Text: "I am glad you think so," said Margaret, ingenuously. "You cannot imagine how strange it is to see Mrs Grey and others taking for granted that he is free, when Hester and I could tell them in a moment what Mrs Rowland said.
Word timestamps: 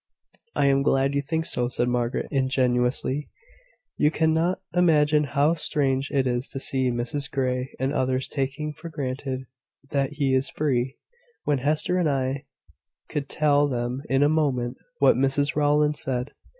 "I 0.55 0.65
am 0.65 0.81
glad 0.81 1.13
you 1.13 1.21
think 1.21 1.45
so," 1.45 1.67
said 1.67 1.87
Margaret, 1.87 2.25
ingenuously. 2.31 3.29
"You 3.97 4.09
cannot 4.09 4.59
imagine 4.73 5.25
how 5.25 5.53
strange 5.53 6.09
it 6.09 6.25
is 6.25 6.47
to 6.47 6.59
see 6.59 6.89
Mrs 6.89 7.29
Grey 7.29 7.75
and 7.79 7.93
others 7.93 8.27
taking 8.27 8.73
for 8.73 8.89
granted 8.89 9.43
that 9.91 10.13
he 10.13 10.33
is 10.33 10.49
free, 10.49 10.97
when 11.43 11.59
Hester 11.59 11.99
and 11.99 12.09
I 12.09 12.45
could 13.09 13.29
tell 13.29 13.67
them 13.67 14.01
in 14.09 14.23
a 14.23 14.27
moment 14.27 14.77
what 14.97 15.13
Mrs 15.17 15.55
Rowland 15.55 15.97
said. 15.97 16.31